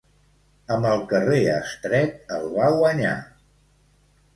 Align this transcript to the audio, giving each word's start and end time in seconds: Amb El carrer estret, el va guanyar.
Amb 0.75 0.87
El 0.93 1.03
carrer 1.11 1.39
estret, 1.57 2.19
el 2.41 2.51
va 2.59 2.75
guanyar. 2.83 3.17